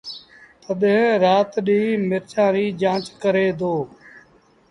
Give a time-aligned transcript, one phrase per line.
[0.63, 3.73] تڏهيݩ رآت ڏيݩهݩ مرچآݩ ريٚ جآݩچ ڪري دو